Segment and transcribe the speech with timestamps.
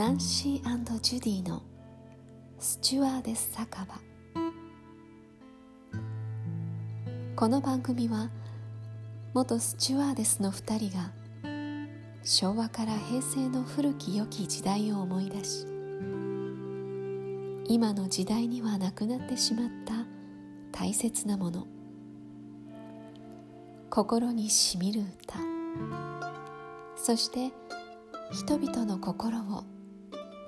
[0.00, 1.62] ナンシージュディの
[2.58, 4.00] スチュワーデス酒場。
[7.36, 8.30] この番組は
[9.34, 11.12] 元スチュワーデスの2人が
[12.22, 15.66] 昭和から平成の古き良き時代を思い出し
[17.68, 19.92] 今の時代にはなくなってしまった
[20.72, 21.66] 大切なもの
[23.90, 25.38] 心にしみる歌
[26.96, 27.52] そして
[28.32, 29.64] 人々の心を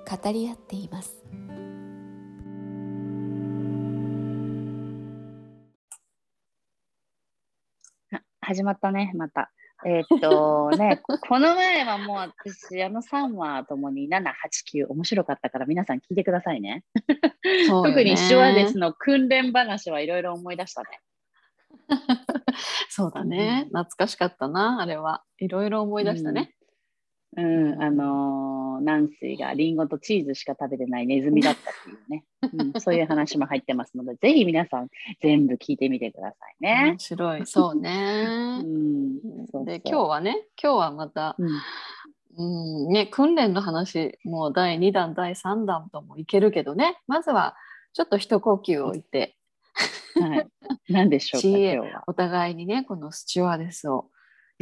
[0.09, 1.23] 語り合っています。
[8.41, 9.51] 始まったねまた。
[9.85, 16.83] えー、っと ねこの前はもう私あの3話ともに789面白かったから皆さん聞いてくださいね。
[17.43, 17.67] ね。
[17.67, 20.87] 特に手話ですの訓練話はいろいろ思い出したね。
[22.89, 25.23] そうだね、懐かしかったなあれは。
[25.39, 26.53] いろいろ思い出したね、
[27.35, 32.23] うん、うん、あのー、ナンシーがリンゴとチーズしか食べてないネズミだったっていうね、
[32.73, 34.89] うん、そういう話も入ってますのでぜひ皆さん
[35.21, 36.83] 全部聞いてみてくださいね。
[36.91, 37.45] 面白い。
[37.45, 42.87] そうね、うん、そうで今日はね今日はまた、うん。
[42.87, 46.97] ね、訓練の話もう第2弾第3弾ともいけるけどね。
[47.07, 47.55] まずは
[47.93, 49.37] ちょっと一呼吸を置いて。
[50.15, 50.47] はい、
[50.89, 54.09] 何でしょうか お互いにねこのスチュワーデスを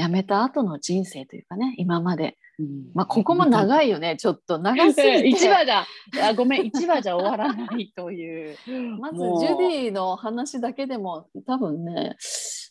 [0.02, 5.46] 辞めた後の人生というかね今まで、うん、まあここも長いよねちょっと長すぎて。
[5.48, 5.86] 1話じゃ
[6.28, 8.58] あごめん1話じゃ終わらないという。
[9.00, 12.16] まずジュディの話だけでも多分ね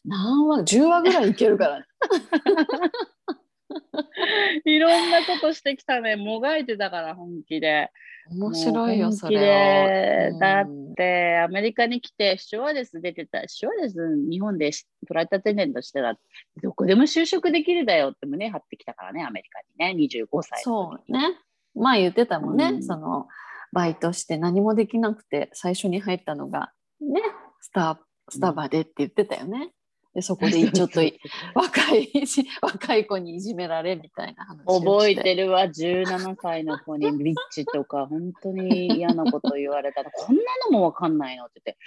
[0.04, 1.86] 何話10話ぐらいいけるからね
[4.64, 6.16] いろんなことしてきたね。
[6.16, 7.90] もがいてたから本気で。
[8.30, 14.70] 面白いよ、それだって、アメリカに来て、シュワレス出てた、シュワレス日本で
[15.06, 16.16] フライトアテンデントしてた
[16.62, 20.62] どこでも就職できるだよって胸張ってきたからね、アメリカにね、25歳。
[20.62, 21.36] そうね。
[21.74, 23.26] まあ言ってたもんね、うん、その、
[23.72, 27.20] バイトして何もできなくて、最初に入ったのが、ね、
[27.60, 29.72] スタスタバでって言ってたよね。
[30.15, 31.00] でそこでちょっと
[31.54, 32.10] 若い
[32.62, 41.78] 若い子にいじめられみたいな話覚えてるわ17歳の子にビッチとか本当に嫌なこと言われたらこんなのも分かんないのって言って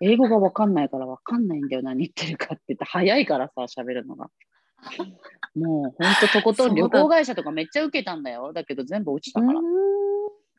[0.00, 4.30] 英語が分かんないから分かんないんだよ何言ってるかって言って早いからさ喋るのが。
[5.54, 9.60] もう本当とことん旅行会社とかめっちゃ受けたんだよだけど全部落ちたから。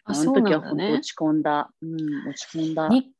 [0.06, 1.72] あの時は本当落ち込んだ。
[1.82, 2.90] うん、落ち込んだ。
[2.90, 3.13] 日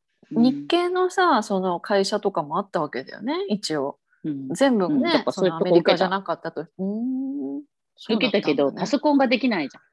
[0.68, 6.66] 系のさその会社とかもあったわけだよね一応、うん、全部ね、うん、そのアメリカじゃなかったと。
[6.78, 7.62] うん。
[8.10, 9.84] 受けたけど、ね、パソコンができないじゃん。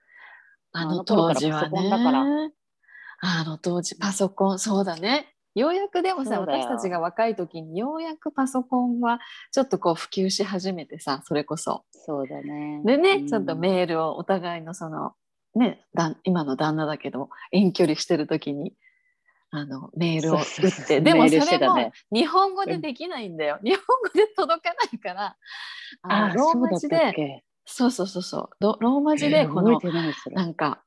[0.72, 2.52] あの当時はね。
[3.22, 5.34] あの当時パソコンそうだね。
[5.54, 9.18] ようやくでもさ私たちが若い時にようやくパソコンは
[9.50, 11.84] ちょっとこう普及し始めてさそれこそ。
[11.90, 12.80] そうだね。
[12.84, 15.12] でね、うん、ちょっとメールをお互いのその
[15.54, 15.84] ね
[16.22, 18.74] 今の旦那だけど遠距離してる時に
[19.52, 21.00] あのメールを打って。
[21.00, 25.36] でもそれも日本語でできないんだよ、 日本語で届かないから
[26.02, 29.80] あのローマ字でそうそうそうそうローマ字でこの、
[30.32, 30.82] なんか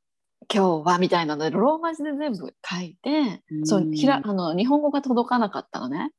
[0.54, 6.12] 今日はみたいなのでローマ字で全部書いて、そうひらあの日本語が届かなかったのね。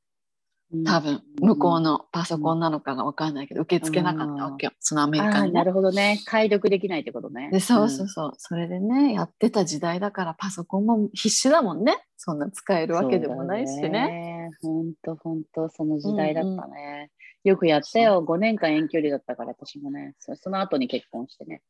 [0.85, 6.21] 多分向こうのパソコンなのかが分かんないけど受け付けなかったわけよ、そのアメリカに、ね、なるほどね。
[6.25, 7.51] 解読できないってことね。
[7.53, 11.97] でそうそうそう、うん、それでねやってた時代だからパソコンも必死だもんね。
[12.17, 14.51] そんな使えるわけでもないしね。
[14.63, 17.11] ほんとほんとその時代だったね、
[17.45, 18.25] うん、よくやったよ。
[18.27, 20.15] 5年間遠距離だったから私もね。
[20.19, 21.63] その後に結婚してね。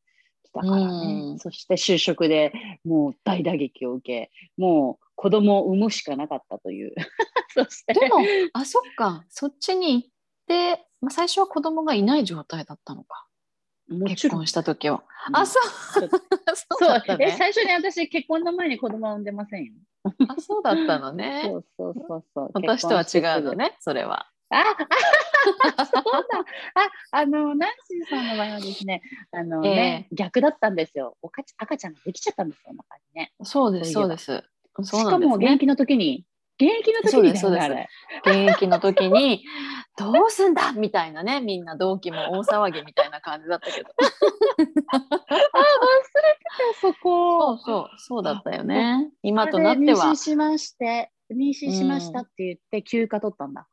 [0.44, 2.52] 来たからね、うん、そして就職で
[2.84, 6.94] もう大打撃を受けもう子供を産むしかなかったという。
[7.54, 7.94] そして。
[7.94, 8.16] でも
[8.52, 9.24] あそっか。
[9.28, 10.08] そっちに行っ
[10.46, 13.26] て、まあ、最初は子供がいない状態だったのか。
[14.06, 16.00] 結婚した時は、うん、あそう。
[16.00, 16.10] そう。
[16.78, 19.72] そう、 ね、え最初に私結婚の前に子供は産んでませんよ。
[20.28, 21.42] あそうだったのね。
[21.44, 22.50] そうそうそうそう。
[22.54, 24.30] 私とは違うのねそれは。
[24.50, 24.64] あ
[25.86, 26.44] そうだ。
[26.74, 29.02] ああのナンシーさんの場合はですね
[29.32, 31.16] あのね、えー、逆だったんですよ。
[31.22, 33.32] おかち赤ちゃんができちゃったんですよ中にね。
[33.42, 34.44] そうですそうです
[34.82, 36.24] しかも現役の時に
[36.60, 37.66] 現役の時に、そうです
[38.24, 39.44] 現役の時に
[39.98, 43.90] どうすんだみたいなねみんな同期も大騒ぎみたいな感じだったけど。
[44.92, 45.18] あ忘れて
[46.74, 47.56] たそこ。
[47.56, 49.10] そうそうそうだったよね。
[49.22, 50.04] 今となっては。
[50.06, 53.66] 妊娠しまして妊娠しましたって言って休暇取ったんだ、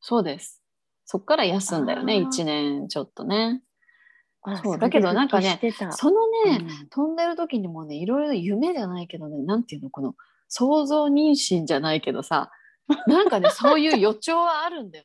[0.00, 0.62] そうです。
[1.04, 3.62] そっから休んだよね1年ちょっとね
[4.62, 5.60] そうだけどなんかね
[5.90, 10.14] そのね、うん、飛んでる時にもねいろいろ夢じゃないけどねなんていうのこの
[10.48, 12.50] 想像妊娠じゃないけどさ
[13.08, 15.04] なんかねそういう予兆はあるんだよ。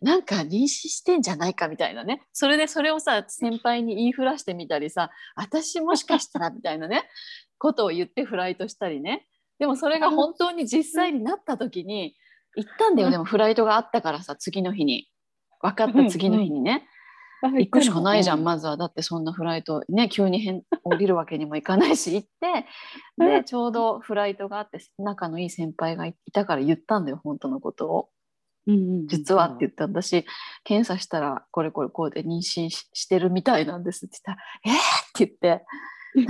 [0.00, 2.22] なんか妊娠してんじゃないかみたいなね。
[2.32, 7.06] それでそれをさ先輩に言いふらしてみたりさ私もしかしたらみたいなね
[7.58, 9.26] ことを言ってフライトしたりね。
[9.58, 12.16] でもそれが本当に実際になった時に
[12.56, 13.10] 行ったんだよ。
[13.10, 15.08] でもフライトがあったからさ次の日に。
[15.60, 16.86] 分かった次の日にね、
[17.42, 18.76] 行くしかないじゃんまずは。
[18.76, 22.14] だってそんなフライトね急に変降りるわけにもいかないし。
[22.14, 22.66] 行って
[23.18, 28.08] でちょうどフライトがあって仲のいい先輩がいたから言ったんだよ本当のことを。
[29.06, 30.26] 実はって言って私
[30.62, 34.72] 検査したらこれこれこうで妊娠してるみたいなんですって言ったら「えー!」
[35.24, 35.64] って言って
[36.14, 36.26] 「何？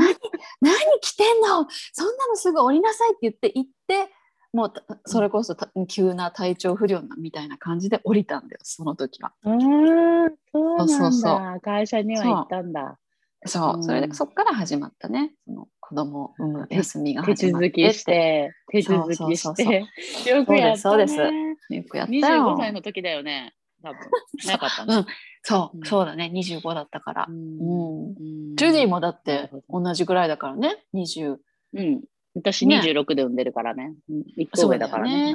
[0.61, 1.67] 何着てんの？
[1.93, 4.15] そんなのすぐ降りなさい」って言って行って
[4.53, 4.73] もう
[5.05, 5.57] それこそ
[5.89, 9.33] 急な体調不良みたいな感じで降りたんだよその時は。
[9.45, 12.99] うんそうそうそう会社には行ったんだ。
[13.47, 15.33] そう、それでそこから始まったね。
[15.47, 17.71] その子供産む休みが始まって。
[17.71, 19.87] 手続きして手続きして。
[20.31, 22.55] よくやった、ね、そうですよくやったよ。
[22.55, 23.55] 25歳の時だよね。
[23.83, 23.99] 多分。
[24.47, 25.07] なかったね、うん、
[25.43, 26.33] そう、そうだね。
[26.35, 30.85] 25だったから、うん、ジュディもだって同じぐらいだからね。
[30.95, 31.37] 20
[31.75, 32.03] うん
[32.35, 33.95] 私26で産んでるからね。
[34.39, 35.35] 1個上だからね。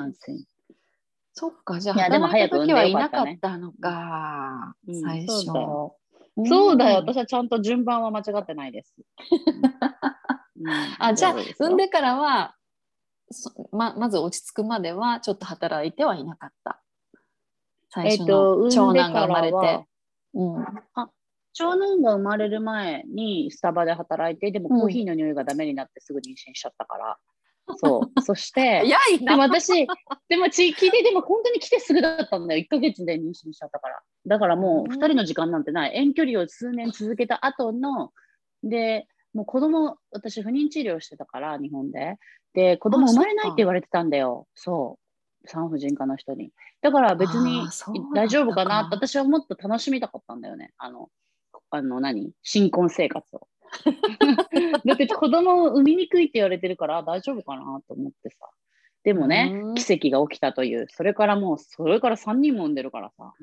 [1.34, 5.46] そっか、じゃあ、でも早く時はいなかったのか、最初。
[6.46, 8.96] そうだよ、私はちゃんと順番は間違ってないです。
[11.00, 12.56] あじゃあ、産んでからは
[13.72, 16.82] ま、まず落ち着くまではちょっと働いてはいなかった。
[17.90, 19.88] 最初の長男が生まれて。
[20.36, 20.64] うん、
[20.96, 21.10] あ
[21.54, 27.18] 長男が生まれる前にスタバで働いて、でもコーヒーの匂いがダメになってすぐ妊娠しちゃったから。
[27.68, 28.22] うん、そう。
[28.22, 28.84] そして、
[29.20, 29.88] でも私、
[30.30, 32.62] でも地域で、でも本当に来てすぐだったんだよ。
[32.62, 34.02] 1ヶ月で妊娠しちゃったから。
[34.26, 35.96] だからもう2人の時間なんてない。
[35.96, 38.12] 遠距離を数年続けた後の、
[38.64, 42.18] で、もう子供、私不妊治療してたから、日本で。
[42.54, 44.48] で、子供生まれないって言われてたんだよ。
[44.56, 45.48] そう。
[45.48, 46.52] 産婦人科の人に。
[46.82, 47.64] だから別に
[48.16, 50.72] 大丈夫かなって私はもっと楽しみたかったんだよね。
[50.78, 51.10] あの、
[51.76, 52.32] あの何？
[52.44, 53.48] 新婚生活を。
[54.86, 58.48] だって子供を産みにくいって言われてるから大丈夫かなと思ってさ。
[59.04, 63.34] でもね、奇跡が起きたという、それからもう、それから3人も産んでるからさ、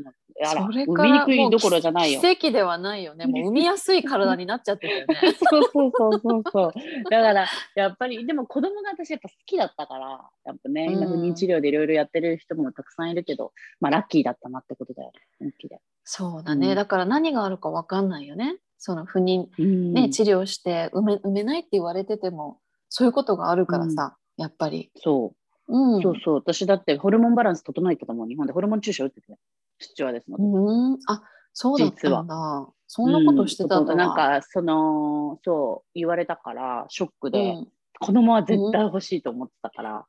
[0.43, 2.21] あら、産みにくいどころじゃないよ。
[2.23, 5.17] 奇跡ではないよね、もう産みやすい体になっちゃってるよね。
[5.39, 6.73] そうそうそうそうそう。
[7.11, 15.79] だから、やっぱり、でも子供が私やっぱ好きだったから、やっぱね、今不妊治療でいろいろやってる人もたくさんいるけど、まあラッキーだったなってことだよ、本気で。
[16.05, 18.57] そうだね、うん、だから何があるか分かんないよね。
[18.79, 19.47] その不妊、
[19.93, 22.59] ね、治療して産め産めないって言われてても、
[22.89, 24.91] そういうことがあるからさ、やっぱり。
[24.97, 25.40] そう。
[25.71, 26.35] うん、そうそう。
[26.35, 29.39] 私だってホルモンバランス整えてたもん、日本でホルモン注射打ってて、
[29.79, 30.45] 父親ですので。
[30.45, 31.23] うん、あ
[31.53, 32.69] そうだったんだ。
[32.87, 37.69] そんなことしてたんだ、うん、なんか、その、そう、言われたから、ショックで、うん、
[38.01, 40.07] 子供は絶対欲しいと思ってたから、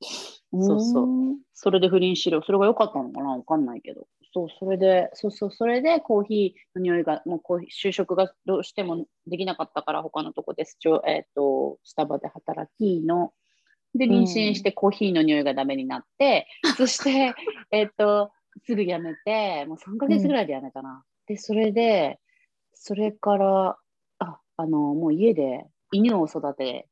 [0.53, 1.07] うん、そうそう。
[1.53, 2.41] それで不倫しろ。
[2.41, 4.07] それが良かったのかなわかんないけど。
[4.33, 10.77] そう、それで、そうそう、それでコーヒーの匂いが、もうコーヒー就職がどうしてもできなかったから、他のとこです。
[11.05, 13.33] えっ、ー、と、スタバで働きの、
[13.95, 17.33] で、妊娠してコーヒーの匂いがダメになって、うん、そして、
[17.71, 18.31] えっと、
[18.65, 20.89] すぐ辞めて、もう3ヶ月ぐらいで辞めたな。
[20.89, 22.19] うん、で、それで、
[22.73, 23.77] それから、
[24.19, 26.88] あ、あの、もう家で犬を育て、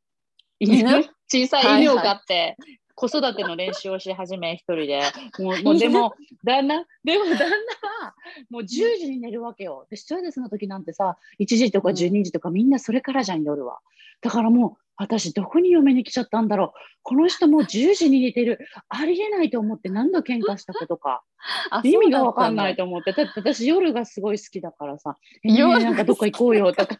[0.60, 0.86] 犬？
[1.32, 2.58] 小さい犬を飼って、
[3.00, 5.00] 子育ての練習をし始め、一人で。
[5.40, 6.14] もう、もうでも、
[6.44, 8.14] 旦那、でも旦那は、
[8.50, 9.88] もう10時に寝るわけよ。
[9.90, 13.80] で、スチュワーデスの時なんてさ、1時とか12時とか、みんなそれからじゃん、夜は。
[14.20, 16.80] だからもう、私どこに嫁に来ちゃったんだろう。
[17.04, 18.60] この人もう10時に寝てる。
[18.90, 21.24] ありえないと思って何度喧嘩したことか。
[21.86, 23.14] 意味がわかんないと思って。
[23.14, 25.18] だって私夜がすごい好きだからさ。
[25.46, 26.98] えー、なんかどっか行こうよとか。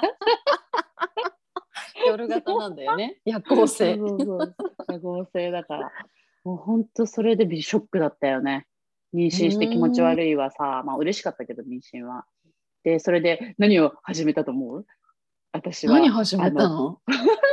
[2.08, 3.20] 夜型なんだよね。
[3.26, 4.00] 夜行性。
[4.90, 5.92] そうそう夜行性だから。
[6.44, 8.66] もう本当それでショックだったよね。
[9.14, 12.26] 妊娠して気持ち悪いはさ、まあ嬉しかったけど妊娠は。
[12.84, 14.86] で、それで何を始めたと思う？
[15.52, 15.94] 私は。
[15.94, 17.00] 何始めたの？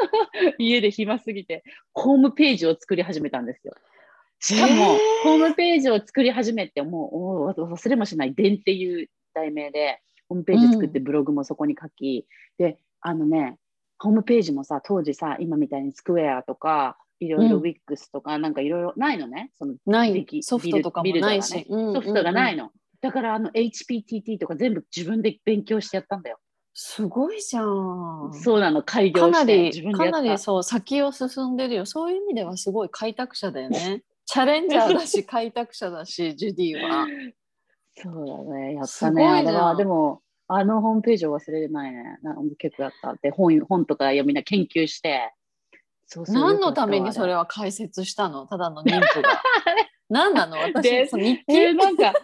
[0.59, 3.75] 家で暇すぎて、ホームページを作り始めたんですよ。
[4.39, 12.27] しかも、ホームページを作り始めて、もう忘れもしない、伝っていう題名で、ホームページ作ってブログもそこに書き、
[12.59, 13.59] うん、で、あのね、
[13.99, 19.51] ホームページもさ、当時さ、今みたいにスクエアとか、いろいろウィックスとか、うん、なんかいろいろないのね？
[19.55, 22.71] そのないソフトとかもないし、ねソフトがないの。
[23.01, 26.39] だからあの HPTT とか全部自分で勉強してやったんだよ。
[26.79, 28.31] すごいじゃん。
[28.35, 31.87] そうなの、開業かなり、かなりそう、先を進んでるよ。
[31.87, 34.03] そういう意味ではすごい開拓者だよね。
[34.27, 37.07] チャレンジャーだし、開拓者だし、ジュディは。
[37.97, 39.27] そうだね、やったね。
[39.27, 42.19] あれは、でも、あのホームページを忘れてないね。
[42.59, 43.15] 結構やった。
[43.23, 45.33] で、本本とか読みな研究して。
[46.07, 48.47] そうそう何のためにそれは解説したの？
[48.47, 49.43] ただの妊婦が。
[50.09, 50.57] 何なの？
[50.59, 52.15] 私、その日記、えー、なんか、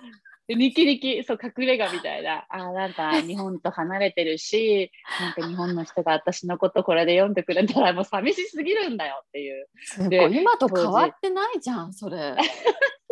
[0.48, 2.44] ニキニキ、そう、隠れ家みたいな。
[2.48, 9.66] ああ、なんか日本と離れてるし、なんか日本の人が私のことこれで読んでくれたらもう寂しすぎるんだよっていう。
[9.84, 12.36] すごい今と変わってないじゃん、それ。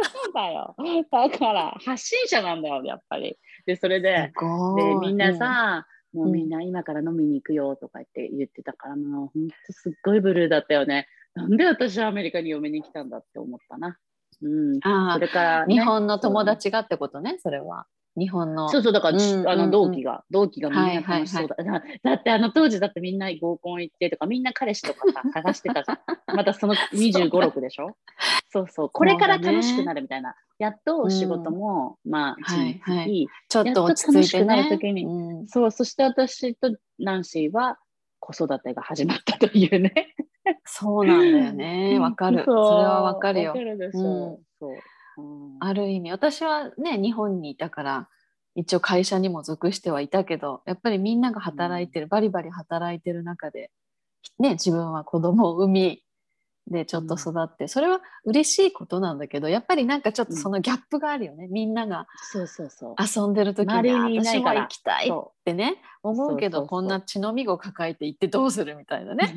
[0.02, 0.74] そうだよ。
[1.10, 3.36] だから発信者なんだよ、やっぱり。
[3.66, 4.32] で、それで、
[4.76, 11.06] でみんなさ、うん、もうみんな今から飲みに行くよとか言って言ってたから、もう本当すっごいブルーだったよね。
[11.34, 13.96] なんで私はアメリカに嫁に来たんだって思ったな。
[14.42, 17.86] うん、あそれから、ね、日本の友達がってことね、それは。
[18.16, 18.68] 日本の。
[18.68, 21.54] そうそう、だから、うんあの同期が、同期がみんな楽しそうだ。
[21.56, 26.36] はいはいはい、だってあの当時だってみんな合コン行ってとか、みんな彼氏とかさ、 探してたじゃん。
[26.36, 27.96] またその 25、6でしょ？
[28.50, 30.34] そうそう、 これから楽しくなるみたいな。
[30.58, 37.78] やっと仕事も、うん、まあ、はいはい、ちょっと落ち着いて、ね、なる時に、うん、そう、そして私とナンシーは
[38.18, 40.14] 子育てが始まったというね。
[40.64, 41.98] そうなんだよね。
[41.98, 42.44] わかる。
[42.44, 43.54] それはわかるよ。
[43.54, 44.44] るでしょう。
[44.58, 44.76] そう
[45.60, 46.10] ある意味。
[46.10, 48.08] 私はね日本にいたから
[48.54, 53.70] 一応会社にも属してはいたけどやっぱりみんなが働いてる、うん、バリバリ働いてる中で、
[54.38, 56.02] ね、自分は子供を産み
[56.66, 62.06] でちょっと育って、うん、それは嬉しいことなんだけどやっぱりなんかちょっとそのギャップがあるよね、うん、みんなが
[62.98, 65.12] 遊んでる時に私も行きたいっ
[65.44, 69.34] てね思うけどこんな血のみを抱えて行ってどうするみたいなね。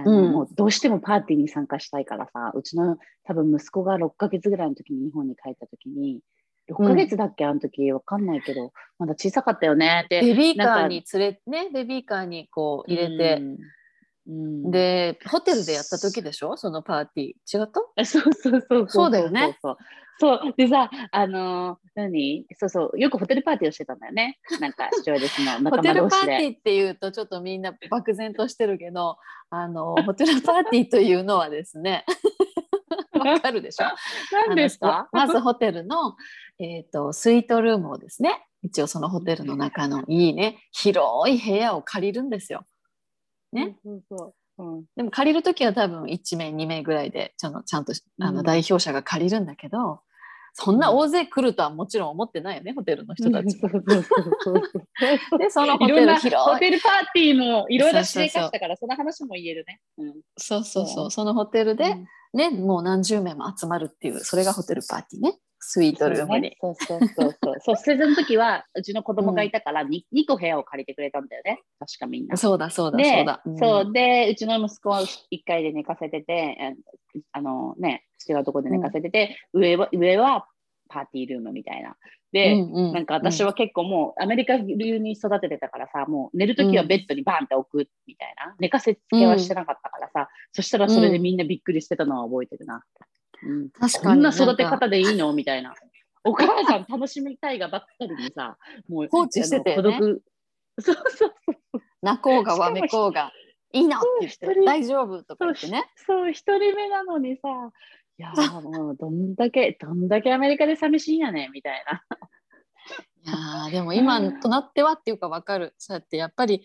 [0.00, 6.20] あの、うん、もうどうしてもパーティーに参加したいからさ、うちの多分息子が6ヶ月ぐらいの時に日本に帰った時に、
[6.70, 10.20] 6ヶ月だっけ、あの時わかんないけど、まだ小さかったよねって。
[10.20, 13.42] ベビーカーに連れね、ベビーカーにこう入れて、
[14.30, 16.56] うん、で、ホテルでやった時でしょ？
[16.56, 17.58] そのパーティー。
[17.58, 18.04] 違った？
[18.04, 19.58] そうそうそうそうだよね。
[19.60, 19.76] そう
[20.20, 22.46] そうでさ、あのー、何？
[22.58, 24.38] そうそう、よくホテルパーティーをしてたんだよね。
[24.60, 25.92] なんか、視聴ですの 仲間同士で。
[25.92, 29.16] ホテルパーティーっていうと、ちょっとみんな漠然としてるけど、
[29.48, 32.04] あの、ホテルパーティーというのはですね、
[33.18, 33.86] わかるでしょ？
[34.46, 35.08] 何ですか？
[35.12, 36.14] まずホテルの、
[36.58, 42.64] えーと、スイートルームをですね一応そのホテルの中のいいね広い部屋を借りるんですよ。
[43.52, 44.00] ね、うん
[44.58, 50.00] うん、でも借りる時は多分1名2名ぐらいでちゃんちゃんとあの代表者が借りるんだけど、
[50.54, 56.30] そんな大勢来るとはもちろん思ってないよね、ホテルの人たちで、そのホテル広い。
[56.30, 59.80] ホテルパーティーもいろいろしでかしたから、その話も言えるね。
[59.98, 61.96] うん、そうそうそう、そのホテルで、
[62.34, 65.38] ね、もう何十名も集まるっていう、それがホテルパーティーね。
[65.60, 66.56] スイートルームに。
[66.60, 67.54] そうそうそうそう。
[67.60, 71.60] そう、その時は、うちの子供がいたから2、2個部屋を借りてくれたんだよね。
[71.78, 72.36] 確かみんな。
[72.36, 73.42] そうだそうだそうだ。
[73.58, 75.06] そうで、うちの息子は1
[75.46, 76.76] 階で寝かせてて、
[77.32, 80.46] あのね、違うとこで寝かせてて、うん、上は、上は
[80.88, 81.96] パーティールームみたいな。
[82.32, 92.82] で、うんうん、なんか私は結構もうアメリカ流に育ててたからさ、もう寝るときはベッドにバンって置くみたいな、寝かせつけはしてなかったからさ、そしたらそれでみんなびっくりしてたのは覚えてるな。
[93.42, 94.04] うん、確かに。
[94.04, 95.32] こんな育て方でいいの？
[95.32, 95.74] みたいな。
[96.24, 100.22] お母さん楽しみたいがばっかりにさ、もう放置してて、ね、孤独。
[100.80, 101.82] そうそうそう。
[102.02, 103.32] 泣こうがわめこうが。
[103.72, 105.84] いいのって言って大丈夫とか言ってね。
[105.94, 107.48] そう、一人目なのにさ、
[108.18, 112.02] いやもうどんだけ、どんだけアメリカで寂しいんやねみたいな。
[113.22, 115.74] いやでも今となってはっていうか分かる。
[115.78, 116.64] そうやってやっぱり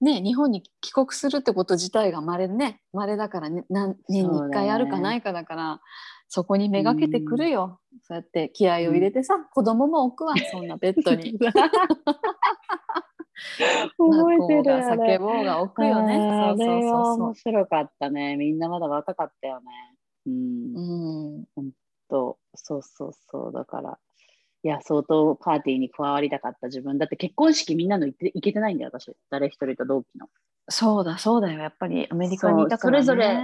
[0.00, 5.80] ね、日本に帰国するってこと自体がまれね、稀だからね、何年に1回あるかないかだから、
[6.28, 7.80] そこにめがけてくるよ。
[7.92, 11.38] うそうやって気合を入れてさ、うん、子供も置くわ、そんなベッドに。
[13.96, 16.54] 覚えてるが叫ぼうが置くよね。
[16.56, 17.24] そうそうそうそう。
[17.26, 18.36] 面白かったね。
[18.36, 19.66] みんなまだ若かったよね。
[20.26, 20.74] うん。
[20.74, 21.44] うん。
[21.54, 21.70] 本
[22.08, 23.52] 当そうそうそう。
[23.52, 23.98] だから、
[24.64, 26.98] いや、相当パーティーに加わりたかった自分。
[26.98, 29.14] だって結婚式みんなの行って行けてないんだよ、私。
[29.30, 30.28] 誰一人と同期の。
[30.68, 31.60] そうだ、そうだよ。
[31.60, 33.40] やっぱりアメリカにいたから、ね、それぞれ、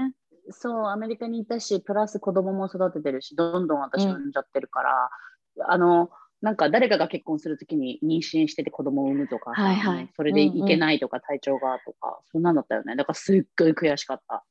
[0.51, 5.11] そう、アメリカにいたし、プラス子供も育ててるし、どんどん私産んじゃってるから、
[5.57, 6.11] うん、あの、
[6.43, 12.97] なんか誰かが結婚するときに妊娠してて子供を産むとか、はいはい、それで行けないとか、体調がとか、そんなんだったよね。
[12.97, 14.45] だからすっごい悔しかった。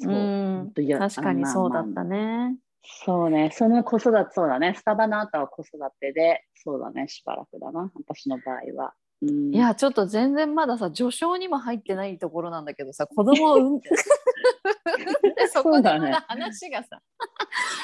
[0.00, 0.12] そう。
[0.12, 2.56] うん確かにそうだったね。
[2.82, 8.94] そうね、その子育て、そうだね、スタバの後は子育てで、そうだね、しばらくだな、私の場合は。
[9.20, 13.90] うん、いや、ちょっと全然まださ、序章にも入ってないところなんだけどさ、子供を産んで、
[15.52, 17.00] そこでまだ話がさ、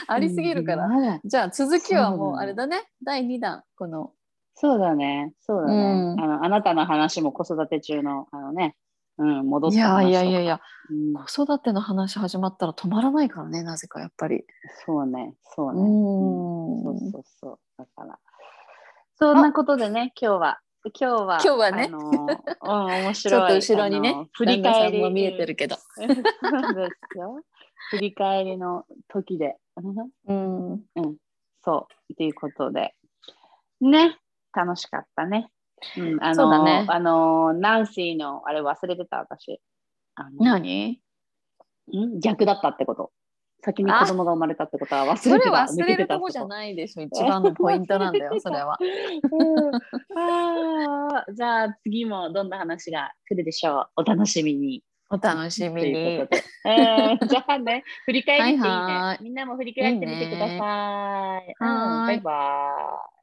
[0.06, 4.12] ありすぎるから、うん、じゃあ続きはもうあれだね、第2弾、この。
[4.54, 6.44] そうだね、そうだね、うん、あの。
[6.44, 8.76] あなたの話も子育て中の、あのね、
[9.16, 14.44] うん、戻ったいやいやいやいや、うん、子育ての話始まったら止まらないからね、なぜかやっぱり。
[14.84, 15.80] そうね、そうね。
[15.80, 17.58] うん、そうそうそう。
[17.78, 18.18] だから。
[19.16, 20.60] そんなことでね、今日は。
[21.00, 22.26] 今日は、今日はね、あのうん、
[22.60, 23.40] 面白い。
[23.40, 25.76] ちょっと後ろにね、振り返りも見えてるけど。
[25.76, 26.14] そうで
[27.12, 27.40] すよ。
[27.90, 29.56] 振り返りの時で。
[30.26, 30.84] うん。
[30.96, 31.16] うん。
[31.62, 32.14] そう。
[32.14, 32.94] ということで。
[33.80, 34.18] ね。
[34.52, 35.50] 楽しかったね。
[35.96, 39.60] うん、あの、ね、あの、ナンシーの、あれ忘れてた、私。
[40.38, 41.00] 何？
[41.92, 43.12] ん逆だったってこと。
[43.64, 45.66] 先に子供が生まれたってことは忘れてた。
[45.66, 47.02] それ忘れるとこじゃないでしょ。
[47.02, 48.76] 一番のポイントなんだよ、 それは。
[48.78, 49.74] うん、
[50.18, 53.88] あじゃあ次もどんな話が来るでしょう。
[53.96, 54.82] お楽しみに。
[55.10, 55.90] お楽しみに。
[55.90, 59.22] えー、じゃあね、振り返りていいねはいはい。
[59.22, 60.58] みんなも振り返ってみてください。
[60.58, 62.32] はいはい、うん、バイバ
[63.10, 63.13] イ。